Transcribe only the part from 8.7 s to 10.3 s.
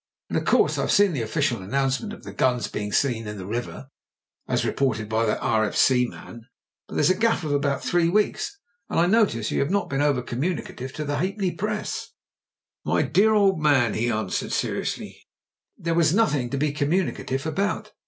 and I notice you have not been over